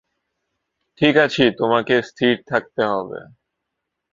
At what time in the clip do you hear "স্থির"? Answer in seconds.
2.09-2.35